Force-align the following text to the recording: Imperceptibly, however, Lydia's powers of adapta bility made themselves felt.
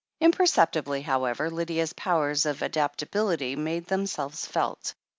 Imperceptibly, 0.19 1.03
however, 1.03 1.47
Lydia's 1.51 1.93
powers 1.93 2.47
of 2.47 2.63
adapta 2.63 3.05
bility 3.07 3.55
made 3.55 3.85
themselves 3.85 4.47
felt. 4.47 4.95